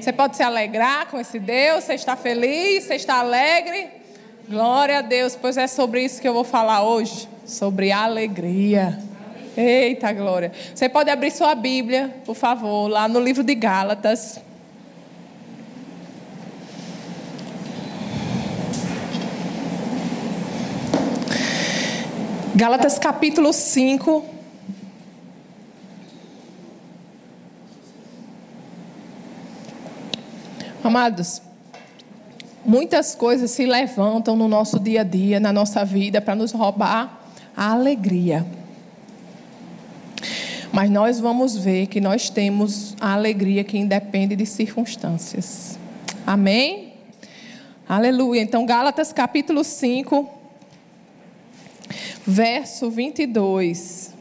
[0.00, 1.84] Você pode se alegrar com esse Deus?
[1.84, 2.84] Você está feliz?
[2.84, 3.88] Você está alegre?
[4.48, 8.98] Glória a Deus, pois é sobre isso que eu vou falar hoje, sobre alegria.
[9.56, 10.52] Eita glória.
[10.74, 14.40] Você pode abrir sua Bíblia, por favor, lá no livro de Gálatas.
[22.54, 24.24] Gálatas capítulo 5.
[30.84, 31.40] Amados,
[32.62, 37.26] muitas coisas se levantam no nosso dia a dia, na nossa vida, para nos roubar
[37.56, 38.44] a alegria.
[40.70, 45.78] Mas nós vamos ver que nós temos a alegria que independe de circunstâncias.
[46.26, 46.92] Amém?
[47.88, 48.42] Aleluia.
[48.42, 50.28] Então, Gálatas capítulo 5
[52.26, 54.12] verso 22.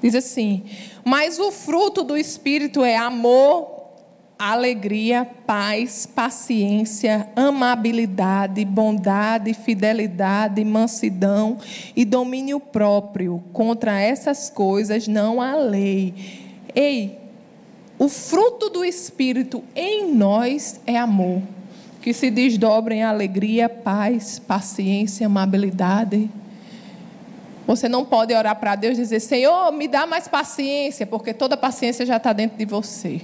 [0.00, 0.62] Diz assim:
[1.04, 3.81] Mas o fruto do Espírito é amor,
[4.50, 11.58] alegria, paz, paciência, amabilidade, bondade, fidelidade, mansidão
[11.94, 13.42] e domínio próprio.
[13.52, 16.14] Contra essas coisas não há lei.
[16.74, 17.18] Ei,
[17.98, 21.40] o fruto do Espírito em nós é amor,
[22.00, 26.28] que se desdobra em alegria, paz, paciência, amabilidade,
[27.66, 31.56] você não pode orar para Deus e dizer: Senhor, me dá mais paciência, porque toda
[31.56, 33.20] paciência já está dentro de você.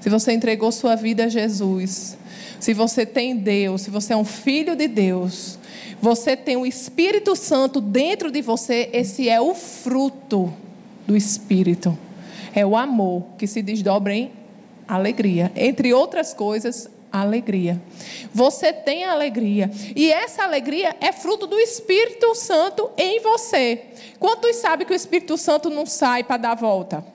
[0.00, 2.16] Se você entregou sua vida a Jesus,
[2.60, 5.58] se você tem Deus, se você é um filho de Deus,
[6.00, 10.52] você tem o Espírito Santo dentro de você, esse é o fruto
[11.06, 11.96] do Espírito.
[12.54, 14.30] É o amor que se desdobra em
[14.86, 15.50] alegria.
[15.56, 17.80] Entre outras coisas, alegria.
[18.32, 19.70] Você tem alegria.
[19.94, 23.84] E essa alegria é fruto do Espírito Santo em você.
[24.18, 27.13] Quantos sabem que o Espírito Santo não sai para dar volta?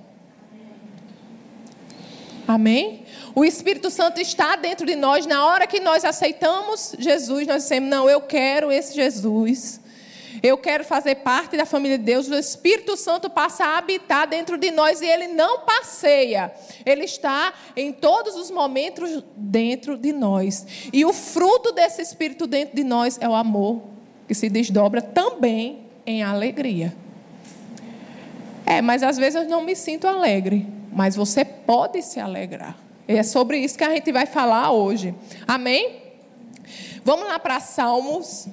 [2.49, 3.03] Amém?
[3.35, 5.27] O Espírito Santo está dentro de nós.
[5.27, 9.79] Na hora que nós aceitamos Jesus, nós dizemos: Não, eu quero esse Jesus.
[10.41, 12.27] Eu quero fazer parte da família de Deus.
[12.27, 16.51] O Espírito Santo passa a habitar dentro de nós e ele não passeia.
[16.83, 20.65] Ele está em todos os momentos dentro de nós.
[20.91, 23.79] E o fruto desse Espírito dentro de nós é o amor,
[24.27, 26.95] que se desdobra também em alegria.
[28.65, 30.78] É, mas às vezes eu não me sinto alegre.
[30.99, 32.75] Mas você pode se alegrar.
[33.07, 35.15] E é sobre isso que a gente vai falar hoje.
[35.47, 36.01] Amém?
[37.05, 38.49] Vamos lá para Salmos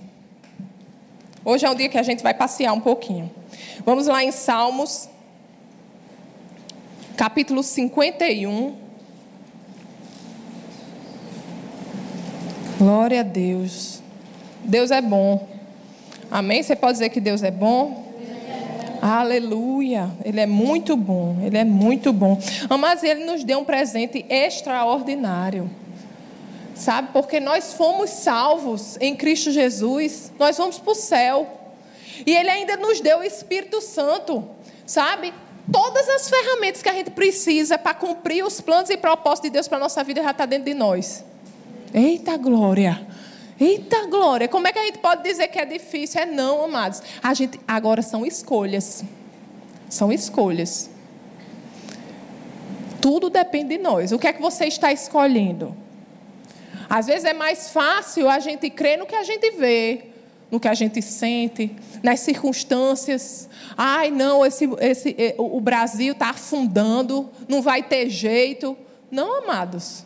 [1.48, 3.30] Hoje é um dia que a gente vai passear um pouquinho.
[3.84, 5.08] Vamos lá em Salmos,
[7.16, 8.76] capítulo 51.
[12.78, 14.02] Glória a Deus.
[14.64, 15.48] Deus é bom.
[16.28, 16.64] Amém?
[16.64, 18.05] Você pode dizer que Deus é bom?
[19.00, 20.10] Aleluia.
[20.24, 21.36] Ele é muito bom.
[21.42, 22.38] Ele é muito bom.
[22.78, 25.70] Mas ele nos deu um presente extraordinário.
[26.74, 27.08] Sabe?
[27.12, 31.56] Porque nós fomos salvos em Cristo Jesus, nós vamos para o céu.
[32.24, 34.44] E Ele ainda nos deu o Espírito Santo,
[34.86, 35.34] sabe?
[35.72, 39.66] Todas as ferramentas que a gente precisa para cumprir os planos e propósitos de Deus
[39.66, 41.24] para a nossa vida já está dentro de nós.
[41.92, 43.06] Eita glória!
[43.58, 44.48] Eita glória!
[44.48, 46.20] Como é que a gente pode dizer que é difícil?
[46.20, 47.02] É não, amados.
[47.22, 49.02] A gente agora são escolhas.
[49.88, 50.90] São escolhas.
[53.00, 54.12] Tudo depende de nós.
[54.12, 55.74] O que é que você está escolhendo?
[56.88, 60.06] Às vezes é mais fácil a gente crer no que a gente vê,
[60.50, 63.48] no que a gente sente, nas circunstâncias.
[63.76, 68.76] Ai, não, esse, esse, eh, o Brasil está afundando, não vai ter jeito.
[69.10, 70.04] Não, amados.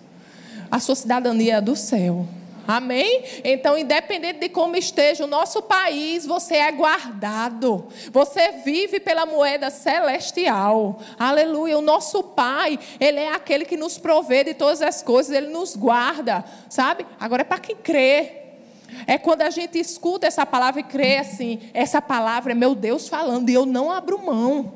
[0.70, 2.26] A sua cidadania é do céu.
[2.66, 3.25] Amém?
[3.43, 7.87] Então, independente de como esteja o nosso país, você é guardado.
[8.12, 11.00] Você vive pela moeda celestial.
[11.19, 11.78] Aleluia.
[11.78, 15.75] O nosso Pai, Ele é aquele que nos provê de todas as coisas, Ele nos
[15.75, 16.44] guarda.
[16.69, 17.06] Sabe?
[17.19, 18.32] Agora é para quem crê.
[19.06, 23.09] É quando a gente escuta essa palavra e crê assim: essa palavra é meu Deus
[23.09, 24.75] falando e eu não abro mão.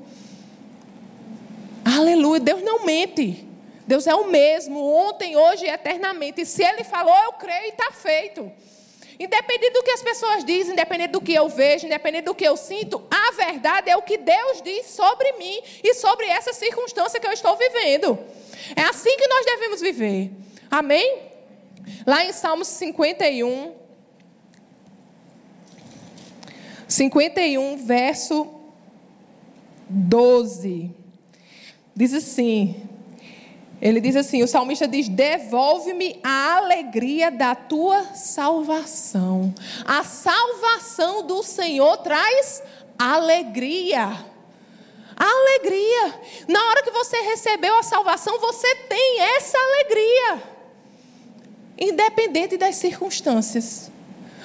[1.85, 2.41] Aleluia.
[2.41, 3.54] Deus não mente.
[3.87, 6.43] Deus é o mesmo, ontem, hoje e eternamente.
[6.43, 8.51] E se Ele falou, eu creio e está feito.
[9.19, 12.57] Independente do que as pessoas dizem, independente do que eu vejo, independente do que eu
[12.57, 17.27] sinto, a verdade é o que Deus diz sobre mim e sobre essa circunstância que
[17.27, 18.19] eu estou vivendo.
[18.75, 20.31] É assim que nós devemos viver.
[20.71, 21.31] Amém?
[22.05, 23.75] Lá em Salmos 51,
[26.89, 28.51] 51, verso
[29.89, 30.91] 12.
[31.95, 32.89] Diz assim:
[33.81, 39.55] ele diz assim: o salmista diz: Devolve-me a alegria da tua salvação.
[39.85, 42.63] A salvação do Senhor traz
[42.99, 44.25] alegria.
[45.17, 46.21] Alegria.
[46.49, 50.55] Na hora que você recebeu a salvação, você tem essa alegria.
[51.79, 53.91] independente das circunstâncias.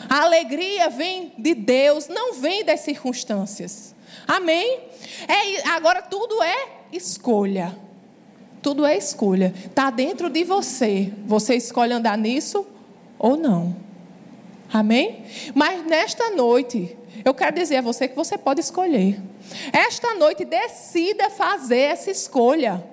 [0.10, 3.94] A alegria vem de Deus, não vem das circunstâncias.
[4.28, 4.82] Amém?
[5.28, 7.78] É, agora tudo é escolha.
[8.62, 9.54] Tudo é escolha.
[9.66, 11.14] Está dentro de você.
[11.26, 12.66] Você escolhe andar nisso
[13.18, 13.76] ou não.
[14.72, 15.24] Amém?
[15.56, 19.20] Mas nesta noite, eu quero dizer a você que você pode escolher.
[19.74, 22.84] Esta noite, decida fazer essa escolha.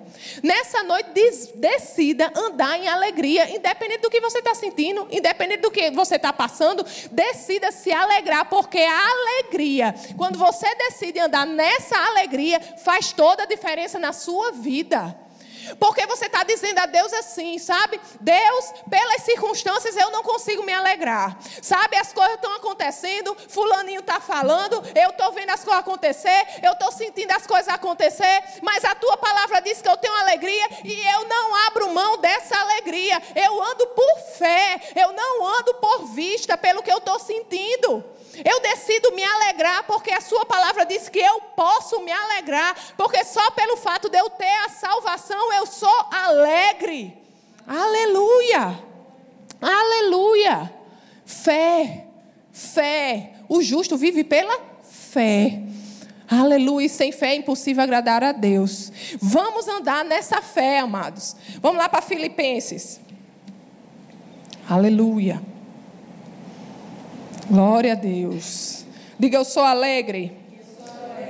[0.42, 1.10] Nessa noite,
[1.54, 6.32] decida andar em alegria, independente do que você está sentindo, independente do que você está
[6.32, 13.42] passando, decida se alegrar, porque a alegria, quando você decide andar nessa alegria, faz toda
[13.42, 15.25] a diferença na sua vida.
[15.78, 18.00] Porque você está dizendo a Deus assim, sabe?
[18.20, 21.38] Deus, pelas circunstâncias eu não consigo me alegrar.
[21.62, 26.72] Sabe, as coisas estão acontecendo, fulaninho está falando, eu estou vendo as coisas acontecer, eu
[26.72, 31.06] estou sentindo as coisas acontecer, mas a tua palavra diz que eu tenho alegria e
[31.14, 33.22] eu não abro mão dessa alegria.
[33.34, 38.04] Eu ando por fé, eu não ando por vista, pelo que eu estou sentindo.
[38.44, 43.24] Eu decido me alegrar porque a sua palavra diz que eu posso me alegrar, porque
[43.24, 47.16] só pelo fato de eu ter a salvação eu sou alegre.
[47.66, 48.78] Aleluia!
[49.60, 50.72] Aleluia!
[51.24, 52.06] Fé,
[52.52, 53.32] fé.
[53.48, 55.62] O justo vive pela fé.
[56.28, 58.92] Aleluia, sem fé é impossível agradar a Deus.
[59.20, 61.36] Vamos andar nessa fé, amados.
[61.60, 63.00] Vamos lá para Filipenses.
[64.68, 65.40] Aleluia.
[67.48, 68.84] Glória a Deus.
[69.16, 70.32] Diga, eu sou alegre.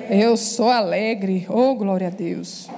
[0.09, 1.47] Eu sou alegre.
[1.47, 2.71] Oh, glória a Deus.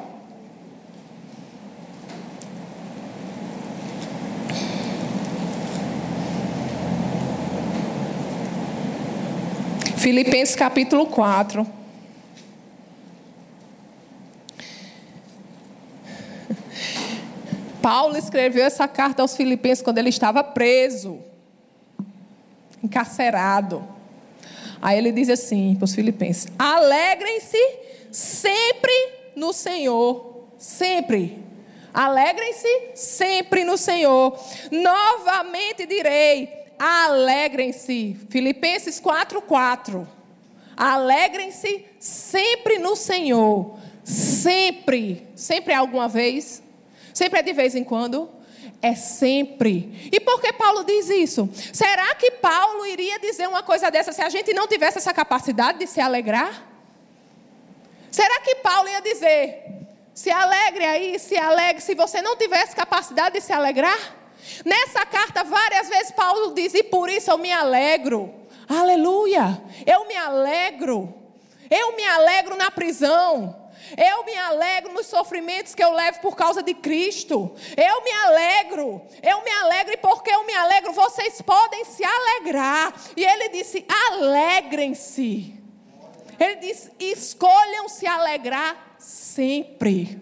[9.99, 11.64] Filipenses capítulo 4.
[17.81, 21.20] Paulo escreveu essa carta aos Filipenses quando ele estava preso
[22.82, 23.86] encarcerado.
[24.80, 27.58] Aí ele diz assim para os filipenses: alegrem-se
[28.10, 28.92] sempre
[29.34, 30.46] no Senhor.
[30.58, 31.44] Sempre.
[31.92, 34.38] Alegrem-se sempre no Senhor.
[34.70, 36.48] Novamente direi:
[36.78, 38.16] alegrem-se.
[38.28, 40.06] Filipenses 4:4.
[40.76, 43.78] Alegrem-se sempre no Senhor.
[44.04, 45.26] Sempre.
[45.34, 46.62] Sempre alguma vez?
[47.12, 48.38] Sempre é de vez em quando?
[48.81, 50.09] É sempre.
[50.12, 51.49] E por que Paulo diz isso?
[51.73, 55.79] Será que Paulo iria dizer uma coisa dessa se a gente não tivesse essa capacidade
[55.79, 56.67] de se alegrar?
[58.11, 59.65] Será que Paulo ia dizer:
[60.15, 64.17] se alegre aí, se alegre, se você não tivesse capacidade de se alegrar?
[64.65, 68.35] Nessa carta, várias vezes Paulo diz: e por isso eu me alegro.
[68.69, 69.61] Aleluia!
[69.87, 71.15] Eu me alegro.
[71.70, 73.57] Eu me alegro na prisão.
[73.96, 77.55] Eu me alegro nos sofrimentos que eu levo por causa de Cristo.
[77.76, 79.02] Eu me alegro.
[79.23, 82.94] Eu me alegro e porque eu me alegro, vocês podem se alegrar.
[83.17, 85.55] E ele disse: alegrem-se.
[86.38, 90.20] Ele disse: escolham se alegrar sempre.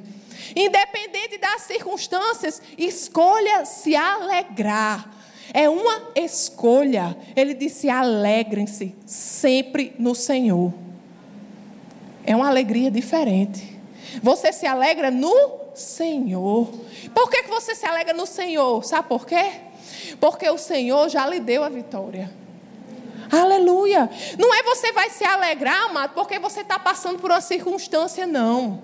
[0.54, 5.10] Independente das circunstâncias, escolha se alegrar.
[5.52, 7.16] É uma escolha.
[7.34, 10.85] Ele disse: alegrem-se sempre no Senhor.
[12.26, 13.78] É uma alegria diferente.
[14.22, 16.68] Você se alegra no Senhor.
[17.14, 18.84] Por que, que você se alegra no Senhor?
[18.84, 19.52] Sabe por quê?
[20.20, 22.30] Porque o Senhor já lhe deu a vitória.
[23.30, 24.10] Aleluia.
[24.38, 28.82] Não é você vai se alegrar, amado, porque você está passando por uma circunstância, não.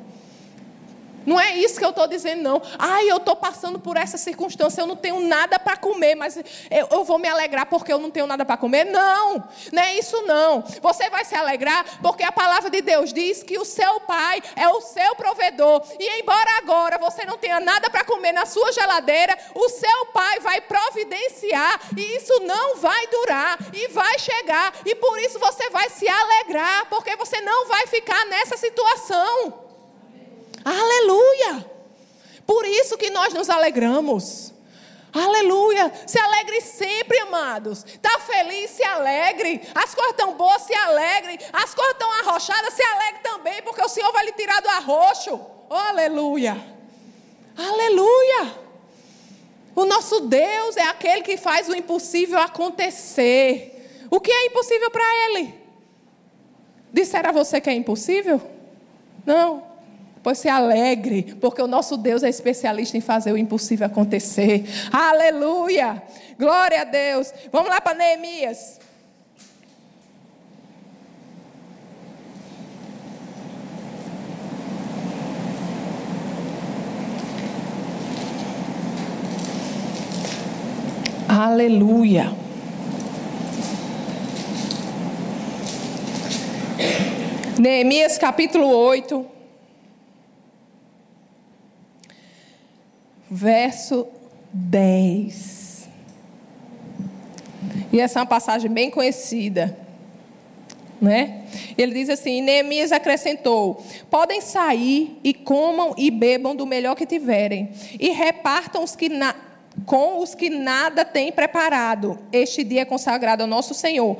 [1.26, 2.62] Não é isso que eu estou dizendo, não.
[2.79, 6.88] Ai, eu estou passando por essa circunstância, eu não tenho nada para comer, mas eu,
[6.91, 8.85] eu, vou me alegrar porque eu não tenho nada para comer.
[8.85, 10.62] Não, não é isso não.
[10.81, 14.69] Você vai se alegrar porque a palavra de Deus diz que o seu pai é
[14.69, 15.83] o seu provedor.
[15.99, 20.41] E embora agora você não tenha nada para comer na sua geladeira, o seu pai
[20.41, 24.73] vai providenciar e isso não vai durar e vai chegar.
[24.85, 29.72] E por isso você vai se alegrar, porque você não vai ficar nessa situação.
[30.64, 31.71] Aleluia!
[32.47, 34.52] Por isso que nós nos alegramos.
[35.12, 35.92] Aleluia!
[36.07, 37.85] Se alegre sempre, amados.
[37.85, 39.61] Está feliz, se alegre.
[39.75, 41.38] As coisas estão boas, se alegre.
[41.52, 45.40] As coisas estão arrochadas, se alegre também, porque o Senhor vai lhe tirar do arroxo.
[45.69, 46.57] Oh, aleluia!
[47.57, 48.62] Aleluia!
[49.75, 54.07] O nosso Deus é aquele que faz o impossível acontecer.
[54.11, 55.54] O que é impossível para Ele?
[56.92, 58.40] Disseram a você que é impossível?
[59.25, 59.72] Não.
[60.23, 64.64] Pois se alegre, porque o nosso Deus é especialista em fazer o impossível acontecer.
[64.93, 66.02] Aleluia!
[66.38, 67.33] Glória a Deus.
[67.50, 68.81] Vamos lá para Neemias.
[81.29, 82.33] Aleluia.
[87.59, 89.26] Neemias capítulo 8,
[93.32, 94.06] verso
[94.52, 95.88] 10.
[97.90, 99.76] E essa é uma passagem bem conhecida,
[101.00, 101.44] né?
[101.76, 107.70] Ele diz assim: Neemias acrescentou: Podem sair e comam e bebam do melhor que tiverem,
[107.98, 109.34] e repartam os que na
[109.87, 112.19] com os que nada têm preparado.
[112.33, 114.17] Este dia é consagrado ao nosso Senhor.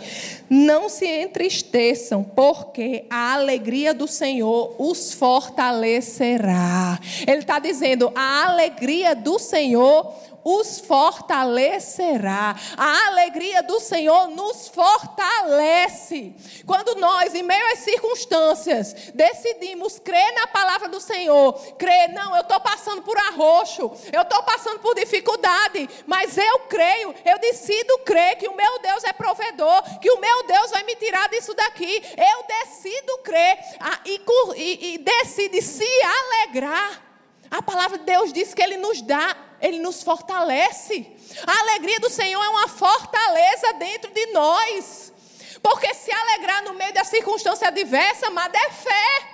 [0.49, 6.99] Não se entristeçam, porque a alegria do Senhor os fortalecerá.
[7.27, 12.55] Ele está dizendo: a alegria do Senhor os fortalecerá.
[12.77, 16.35] A alegria do Senhor nos fortalece.
[16.67, 22.43] Quando nós, em meio às circunstâncias, decidimos crer na palavra do Senhor, crer, não, eu
[22.43, 28.37] estou passando por arroxo, eu estou passando por dificuldade, mas eu creio, eu decido crer
[28.37, 32.03] que o meu Deus é provedor, que o meu Deus vai me tirar disso daqui.
[32.17, 33.59] Eu decido crer
[34.05, 34.21] e,
[34.57, 37.03] e, e decide se alegrar.
[37.51, 41.07] A palavra de Deus diz que Ele nos dá, Ele nos fortalece.
[41.47, 45.13] A alegria do Senhor é uma fortaleza dentro de nós.
[45.63, 49.29] Porque se alegrar no meio da circunstância adversa, amada, é fé.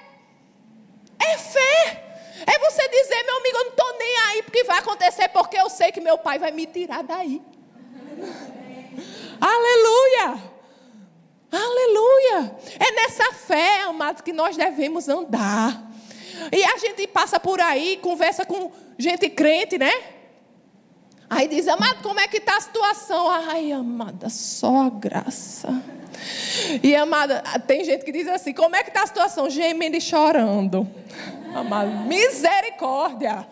[1.19, 2.05] É fé.
[2.47, 5.71] É você dizer, meu amigo, eu não estou nem aí porque vai acontecer, porque eu
[5.71, 7.43] sei que meu pai vai me tirar daí.
[9.41, 10.43] Aleluia!
[11.51, 12.57] Aleluia!
[12.79, 15.83] É nessa fé, amados, que nós devemos andar.
[16.53, 20.18] E a gente passa por aí, conversa com gente crente, né?
[21.31, 23.29] Aí diz, amado, como é que está a situação?
[23.31, 25.69] Ai, amada, só a graça.
[26.83, 29.49] E amada, tem gente que diz assim, como é que está a situação?
[29.49, 30.89] Gemendo e chorando.
[31.55, 33.47] Amado, misericórdia.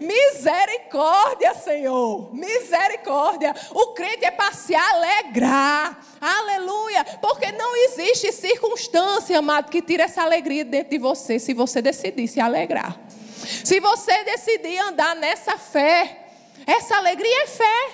[0.00, 2.34] Misericórdia, Senhor.
[2.34, 3.54] Misericórdia.
[3.72, 6.00] O crente é para se alegrar.
[6.18, 7.04] Aleluia.
[7.20, 12.26] Porque não existe circunstância, amado, que tire essa alegria dentro de você se você decidir
[12.28, 12.98] se alegrar.
[13.64, 16.29] Se você decidir andar nessa fé,
[16.66, 17.88] essa alegria é fé.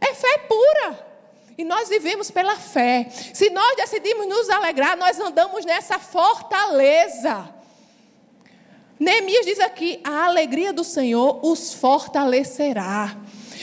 [0.00, 1.12] É fé pura.
[1.56, 3.08] E nós vivemos pela fé.
[3.10, 7.48] Se nós decidimos nos alegrar, nós andamos nessa fortaleza.
[8.98, 13.16] Neemias diz aqui: a alegria do Senhor os fortalecerá.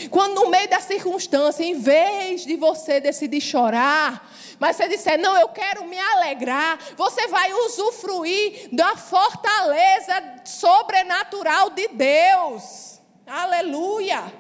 [0.10, 5.38] Quando no meio da circunstância, em vez de você decidir chorar, mas você disser, não,
[5.38, 13.00] eu quero me alegrar, você vai usufruir da fortaleza sobrenatural de Deus.
[13.26, 14.39] Aleluia.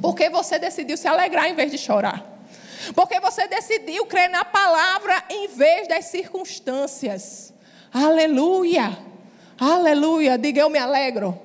[0.00, 2.24] Porque você decidiu se alegrar em vez de chorar.
[2.94, 7.52] Porque você decidiu crer na palavra em vez das circunstâncias.
[7.92, 8.96] Aleluia.
[9.58, 10.38] Aleluia.
[10.38, 11.38] Diga eu me alegro.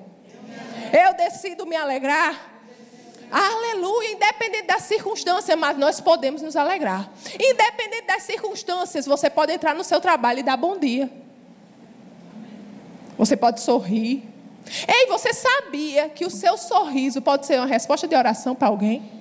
[0.92, 2.54] Eu decido me alegrar.
[3.30, 7.10] Aleluia, independente das circunstâncias, mas nós podemos nos alegrar.
[7.34, 11.10] Independente das circunstâncias, você pode entrar no seu trabalho e dar bom dia.
[13.18, 14.35] Você pode sorrir.
[14.88, 19.16] Ei, você sabia que o seu sorriso pode ser uma resposta de oração para alguém?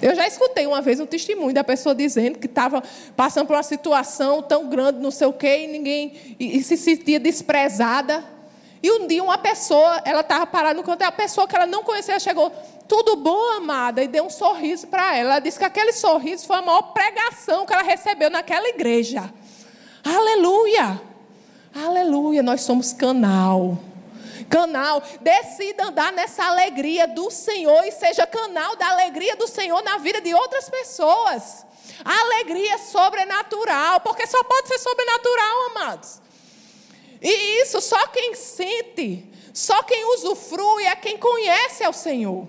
[0.00, 2.82] Eu já escutei uma vez um testemunho da pessoa dizendo que estava
[3.16, 6.76] passando por uma situação tão grande, não sei o quê, e ninguém e, e se
[6.76, 8.22] sentia desprezada.
[8.82, 11.82] E um dia uma pessoa, ela estava parada no canto, a pessoa que ela não
[11.82, 12.52] conhecia chegou,
[12.86, 15.30] tudo bom, amada, e deu um sorriso para ela.
[15.30, 19.32] Ela disse que aquele sorriso foi a maior pregação que ela recebeu naquela igreja.
[20.04, 21.13] Aleluia!
[21.74, 23.78] Aleluia, nós somos canal
[24.44, 25.02] canal.
[25.20, 30.20] Decida andar nessa alegria do Senhor e seja canal da alegria do Senhor na vida
[30.20, 31.66] de outras pessoas.
[32.04, 36.20] Alegria sobrenatural, porque só pode ser sobrenatural, amados.
[37.20, 42.46] E isso só quem sente, só quem usufrui é quem conhece ao Senhor.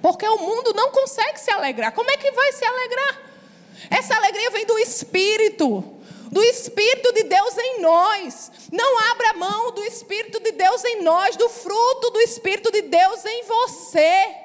[0.00, 1.92] Porque o mundo não consegue se alegrar.
[1.92, 3.20] Como é que vai se alegrar?
[3.90, 5.99] Essa alegria vem do Espírito
[6.30, 8.52] do Espírito de Deus em nós.
[8.72, 13.24] Não abra mão do Espírito de Deus em nós, do fruto do Espírito de Deus
[13.24, 14.39] em você.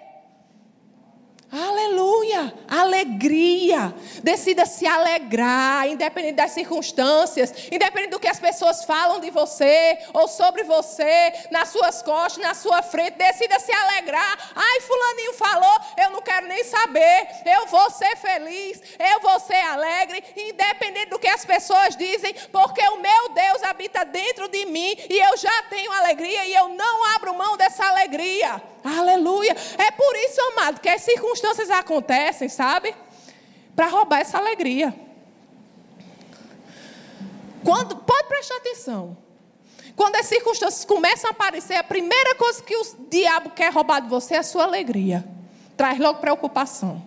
[1.55, 3.95] Aleluia, alegria.
[4.21, 10.27] Decida se alegrar, independente das circunstâncias, independente do que as pessoas falam de você ou
[10.27, 13.17] sobre você, nas suas costas, na sua frente.
[13.17, 14.51] Decida se alegrar.
[14.53, 17.25] Ai, Fulaninho falou, eu não quero nem saber.
[17.45, 22.85] Eu vou ser feliz, eu vou ser alegre, independente do que as pessoas dizem, porque
[22.89, 27.15] o meu Deus habita dentro de mim e eu já tenho alegria e eu não
[27.15, 28.74] abro mão dessa alegria.
[28.85, 29.55] Aleluia.
[29.79, 32.95] É por isso, amado, que as circunstâncias acontecem, sabe?
[33.75, 34.93] Para roubar essa alegria.
[37.63, 39.17] Quando, pode prestar atenção.
[39.95, 44.07] Quando as circunstâncias começam a aparecer, a primeira coisa que o diabo quer roubar de
[44.07, 45.25] você é a sua alegria.
[45.75, 47.03] Traz logo preocupação.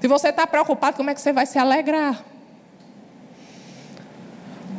[0.00, 2.24] Se você está preocupado, como é que você vai se alegrar?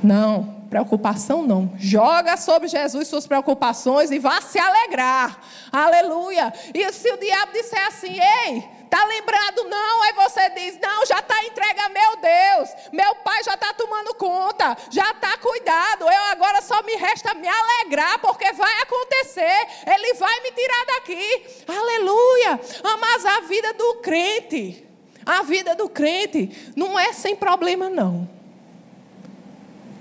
[0.04, 1.72] Não, preocupação não.
[1.78, 5.40] Joga sobre Jesus suas preocupações e vá se alegrar.
[5.72, 6.54] Aleluia.
[6.74, 9.64] E se o diabo disser assim, ei, Está lembrado?
[9.64, 10.04] Não.
[10.04, 12.70] Aí você diz: Não, já está entregue a meu Deus.
[12.94, 14.78] Meu pai já está tomando conta.
[14.92, 16.04] Já está cuidado.
[16.04, 19.68] Eu agora só me resta me alegrar, porque vai acontecer.
[19.88, 21.46] Ele vai me tirar daqui.
[21.68, 22.60] Aleluia.
[23.02, 24.88] Mas a vida do crente,
[25.26, 28.35] a vida do crente, não é sem problema, não.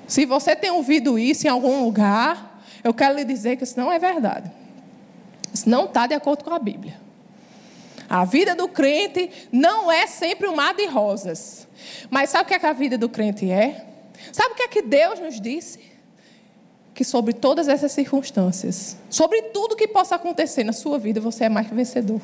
[0.06, 3.92] Se você tem ouvido isso em algum lugar, eu quero lhe dizer que isso não
[3.92, 4.50] é verdade.
[5.52, 7.00] Isso não está de acordo com a Bíblia.
[8.08, 11.66] A vida do crente não é sempre um mar de rosas.
[12.10, 13.86] Mas sabe o que, é que a vida do crente é?
[14.32, 15.80] Sabe o que é que Deus nos disse?
[16.92, 21.48] Que sobre todas essas circunstâncias, sobre tudo que possa acontecer na sua vida, você é
[21.48, 22.20] mais que vencedor.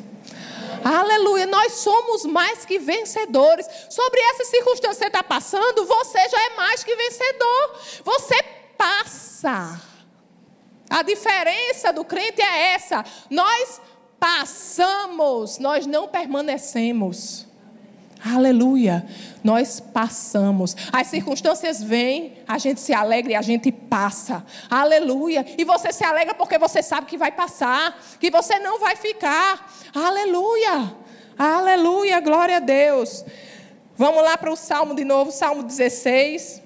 [0.85, 3.67] Aleluia, nós somos mais que vencedores.
[3.89, 7.79] Sobre essa circunstância que você está passando, você já é mais que vencedor.
[8.05, 8.43] Você
[8.77, 9.81] passa.
[10.89, 13.05] A diferença do crente é essa.
[13.29, 13.81] Nós
[14.19, 17.47] passamos, nós não permanecemos.
[18.25, 19.07] Aleluia.
[19.43, 20.77] Nós passamos.
[20.93, 24.45] As circunstâncias vêm, a gente se alegra e a gente passa.
[24.71, 25.45] Aleluia.
[25.57, 29.73] E você se alegra porque você sabe que vai passar, que você não vai ficar.
[29.95, 30.95] Aleluia.
[31.39, 32.21] Aleluia.
[32.21, 33.25] Glória a Deus.
[33.97, 36.63] Vamos lá para o Salmo de novo, Salmo 16.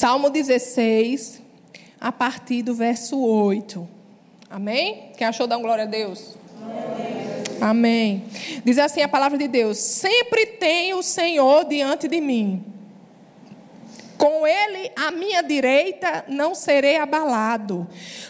[0.00, 1.42] Salmo 16,
[2.00, 3.86] a partir do verso 8.
[4.48, 5.12] Amém?
[5.14, 6.38] Quem achou, dá glória a Deus.
[7.60, 7.60] Amém.
[7.60, 8.24] Amém.
[8.64, 12.64] Diz assim a palavra de Deus: Sempre tenho o Senhor diante de mim.
[14.16, 17.86] Com ele à minha direita não serei abalado.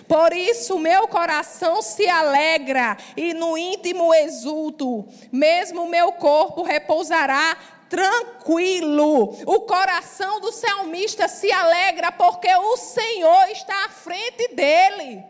[0.09, 5.07] Por isso meu coração se alegra e no íntimo exulto.
[5.31, 7.57] Mesmo meu corpo repousará
[7.91, 9.37] tranquilo.
[9.45, 15.23] O coração do salmista se alegra porque o Senhor está à frente dele.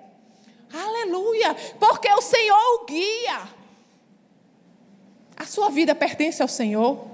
[0.73, 1.57] Aleluia!
[1.81, 3.49] Porque o Senhor o guia.
[5.37, 7.09] A sua vida pertence ao Senhor.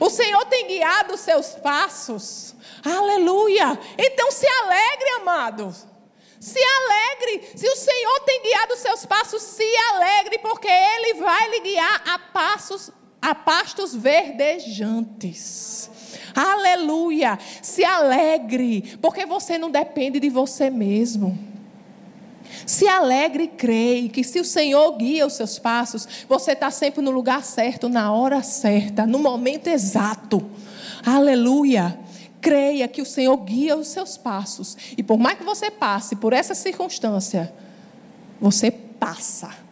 [0.00, 2.54] O Senhor tem guiado os seus passos.
[2.84, 3.78] Aleluia!
[3.98, 5.84] Então se alegre, amados.
[6.40, 7.50] Se alegre.
[7.56, 12.02] Se o Senhor tem guiado os seus passos, se alegre, porque Ele vai lhe guiar
[12.08, 12.92] a passos
[13.24, 15.90] a pastos verdejantes.
[16.34, 17.38] Aleluia!
[17.62, 21.38] Se alegre, porque você não depende de você mesmo.
[22.66, 27.00] Se alegre e creia que se o Senhor guia os seus passos, você está sempre
[27.00, 30.44] no lugar certo, na hora certa, no momento exato.
[31.04, 31.98] Aleluia!
[32.42, 34.76] Creia que o Senhor guia os seus passos.
[34.98, 37.54] E por mais que você passe por essa circunstância,
[38.38, 39.63] você passa.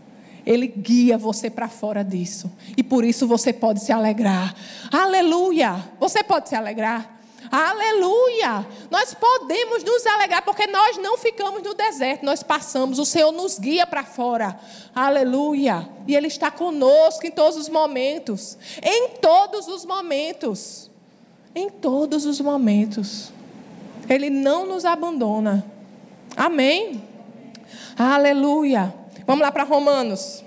[0.45, 2.51] Ele guia você para fora disso.
[2.77, 4.55] E por isso você pode se alegrar.
[4.91, 5.77] Aleluia!
[6.01, 7.21] Você pode se alegrar.
[7.51, 8.67] Aleluia!
[8.91, 13.59] Nós podemos nos alegrar porque nós não ficamos no deserto, nós passamos, o Senhor nos
[13.59, 14.59] guia para fora.
[14.95, 15.89] Aleluia!
[16.07, 18.57] E Ele está conosco em todos os momentos.
[18.83, 20.91] Em todos os momentos.
[21.55, 23.33] Em todos os momentos.
[24.09, 25.65] Ele não nos abandona.
[26.37, 27.03] Amém?
[27.99, 29.02] Aleluia!
[29.27, 30.45] Vamos lá para Romanos.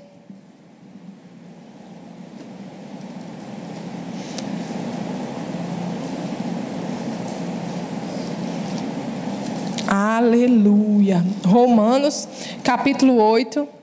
[9.87, 11.23] Aleluia.
[11.45, 12.27] Romanos,
[12.63, 13.74] capítulo 8.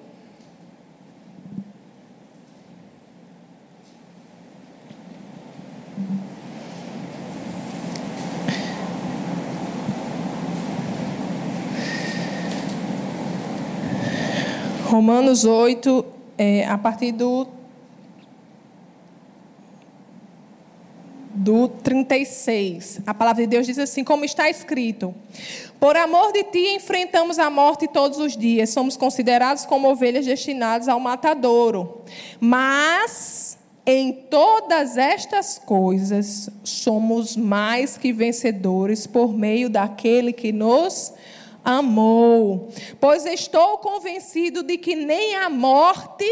[15.02, 16.04] Romanos 8,
[16.38, 17.48] é, a partir do,
[21.34, 23.00] do 36.
[23.04, 25.12] A palavra de Deus diz assim: como está escrito:
[25.80, 30.86] Por amor de ti enfrentamos a morte todos os dias, somos considerados como ovelhas destinadas
[30.86, 32.02] ao matadouro.
[32.38, 41.12] Mas em todas estas coisas somos mais que vencedores por meio daquele que nos
[41.64, 42.68] amou.
[43.00, 46.26] Pois estou convencido de que nem a morte,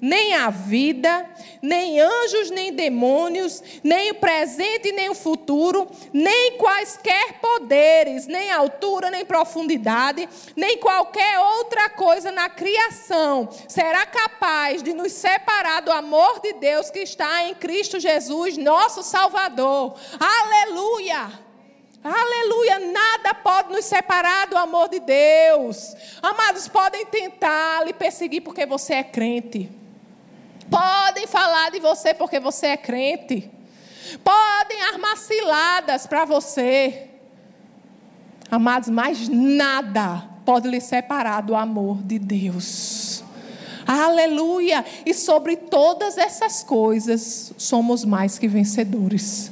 [0.00, 1.28] nem a vida,
[1.60, 9.10] nem anjos, nem demônios, nem o presente, nem o futuro, nem quaisquer poderes, nem altura,
[9.10, 16.40] nem profundidade, nem qualquer outra coisa na criação será capaz de nos separar do amor
[16.40, 19.94] de Deus que está em Cristo Jesus, nosso Salvador.
[20.20, 21.47] Aleluia!
[22.02, 25.94] Aleluia, nada pode nos separar do amor de Deus.
[26.22, 29.70] Amados, podem tentar lhe perseguir porque você é crente.
[30.70, 33.50] Podem falar de você porque você é crente.
[34.22, 37.08] Podem armar ciladas para você.
[38.50, 43.22] Amados, mas nada pode lhe separar do amor de Deus.
[43.86, 44.84] Aleluia!
[45.04, 49.50] E sobre todas essas coisas, somos mais que vencedores.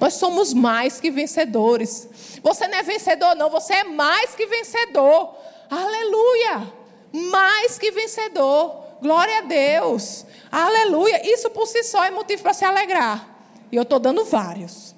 [0.00, 2.08] Nós somos mais que vencedores.
[2.42, 5.34] Você não é vencedor, não, você é mais que vencedor.
[5.70, 6.72] Aleluia!
[7.12, 8.84] Mais que vencedor.
[9.00, 10.26] Glória a Deus.
[10.50, 11.20] Aleluia.
[11.24, 13.28] Isso por si só é motivo para se alegrar.
[13.70, 14.94] E eu estou dando vários.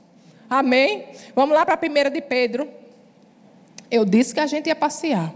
[0.48, 1.08] Amém?
[1.34, 2.68] Vamos lá para a primeira de Pedro.
[3.90, 5.32] Eu disse que a gente ia passear.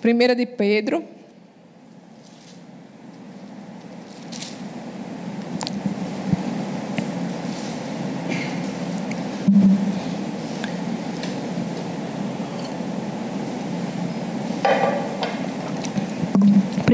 [0.00, 1.04] Primeira de Pedro.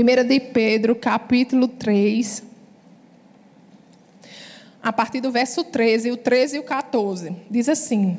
[0.02, 2.42] Primeira de Pedro, capítulo 3,
[4.82, 8.18] a partir do verso 13, o 13 e o 14, diz assim: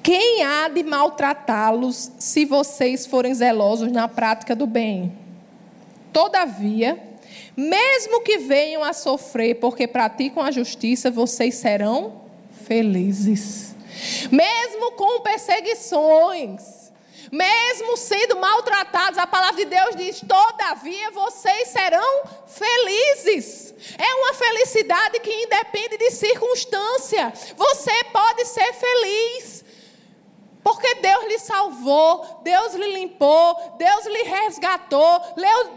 [0.00, 5.12] Quem há de maltratá-los se vocês forem zelosos na prática do bem?
[6.12, 6.96] Todavia,
[7.56, 12.12] mesmo que venham a sofrer porque praticam a justiça, vocês serão
[12.64, 13.74] felizes.
[14.30, 16.85] Mesmo com perseguições,
[17.30, 23.74] mesmo sendo maltratados, a palavra de Deus diz: todavia vocês serão felizes.
[23.98, 27.32] É uma felicidade que independe de circunstância.
[27.56, 29.64] Você pode ser feliz.
[30.62, 35.20] Porque Deus lhe salvou, Deus lhe limpou, Deus lhe resgatou,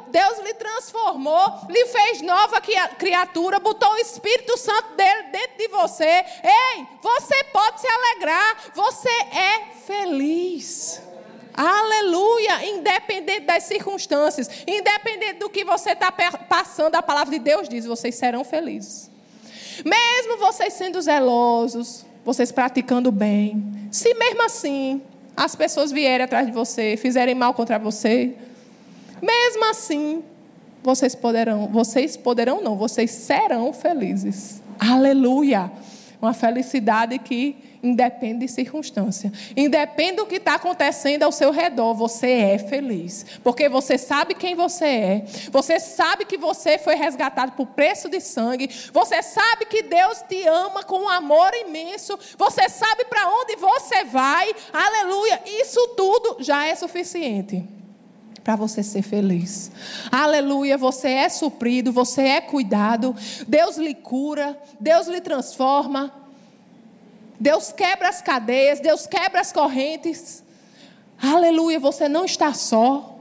[0.08, 2.60] Deus lhe transformou, lhe fez nova
[2.98, 6.26] criatura, botou o Espírito Santo dele dentro de você.
[6.44, 11.04] Ei, você pode se alegrar, você é feliz.
[11.62, 12.66] Aleluia!
[12.66, 18.16] Independente das circunstâncias, independente do que você está passando, a palavra de Deus diz: vocês
[18.16, 19.12] serão felizes.
[19.84, 25.02] Mesmo vocês sendo zelosos, vocês praticando bem, se mesmo assim
[25.36, 28.36] as pessoas vierem atrás de você, fizerem mal contra você,
[29.22, 30.24] mesmo assim,
[30.82, 34.64] vocês poderão, vocês poderão não, vocês serão felizes.
[34.80, 35.70] Aleluia!
[36.22, 39.32] Uma felicidade que independe de circunstância.
[39.56, 43.26] Independe do que está acontecendo ao seu redor, você é feliz.
[43.44, 45.26] Porque você sabe quem você é.
[45.52, 48.70] Você sabe que você foi resgatado por preço de sangue.
[48.92, 52.18] Você sabe que Deus te ama com um amor imenso.
[52.38, 54.54] Você sabe para onde você vai.
[54.74, 55.42] Aleluia.
[55.46, 57.64] Isso tudo já é suficiente
[58.44, 59.72] para você ser feliz.
[60.12, 63.16] Aleluia, você é suprido, você é cuidado,
[63.48, 66.12] Deus lhe cura, Deus lhe transforma.
[67.40, 70.44] Deus quebra as cadeias, Deus quebra as correntes.
[71.22, 73.16] Aleluia, você não está só.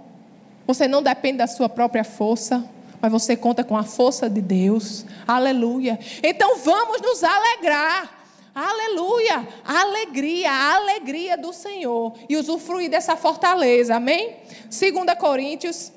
[0.66, 2.68] Você não depende da sua própria força,
[3.00, 5.06] mas você conta com a força de Deus.
[5.26, 5.98] Aleluia.
[6.22, 8.16] Então vamos nos alegrar.
[8.54, 9.46] Aleluia!
[9.64, 12.12] alegria, a alegria do Senhor.
[12.28, 13.94] E usufruir dessa fortaleza.
[13.94, 14.36] Amém?
[14.64, 15.92] 2 Coríntios.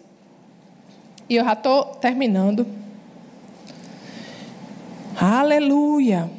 [1.28, 2.68] E eu já estou terminando.
[5.20, 6.30] Aleluia.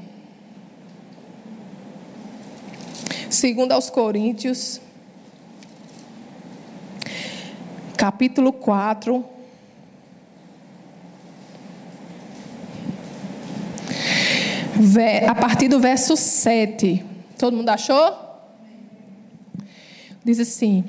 [3.32, 4.78] Segundo aos Coríntios.
[7.96, 9.24] Capítulo 4.
[15.26, 17.02] a partir do verso 7.
[17.38, 18.14] Todo mundo achou?
[20.22, 20.84] Diz assim: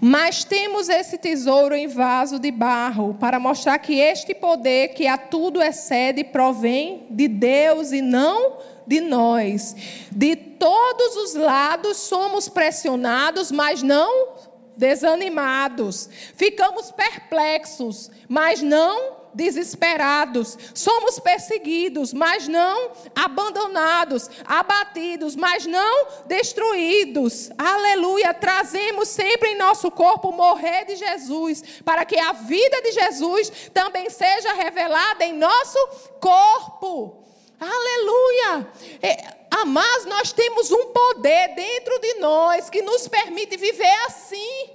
[0.00, 5.18] Mas temos esse tesouro em vaso de barro, para mostrar que este poder que a
[5.18, 9.74] tudo excede provém de Deus e não de nós.
[10.12, 14.30] De todos os lados somos pressionados, mas não
[14.74, 16.08] desanimados.
[16.36, 27.50] Ficamos perplexos, mas não desesperados, somos perseguidos, mas não abandonados, abatidos, mas não destruídos.
[27.58, 28.32] Aleluia!
[28.32, 34.08] Trazemos sempre em nosso corpo morrer de Jesus, para que a vida de Jesus também
[34.08, 35.78] seja revelada em nosso
[36.18, 37.22] corpo.
[37.60, 38.66] Aleluia!
[39.02, 44.70] É, mas nós temos um poder dentro de nós que nos permite viver assim.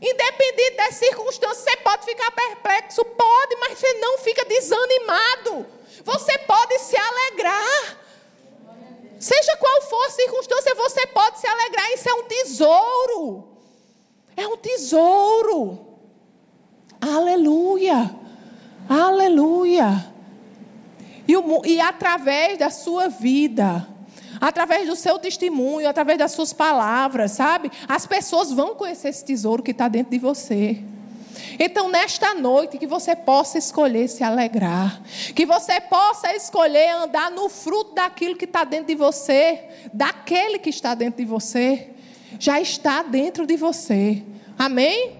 [0.00, 5.66] Independente das circunstâncias, você pode ficar perplexo, pode, mas você não fica desanimado.
[6.04, 7.98] Você pode se alegrar.
[9.18, 11.92] Seja qual for a circunstância, você pode se alegrar.
[11.92, 13.48] Isso é um tesouro.
[14.34, 15.98] É um tesouro.
[16.98, 18.16] Aleluia.
[18.88, 20.10] Aleluia.
[21.30, 23.86] E, o, e através da sua vida,
[24.40, 27.70] através do seu testemunho, através das suas palavras, sabe?
[27.86, 30.82] As pessoas vão conhecer esse tesouro que está dentro de você.
[31.56, 35.00] Então, nesta noite, que você possa escolher se alegrar,
[35.32, 40.70] que você possa escolher andar no fruto daquilo que está dentro de você, daquele que
[40.70, 41.90] está dentro de você,
[42.40, 44.24] já está dentro de você.
[44.58, 45.19] Amém?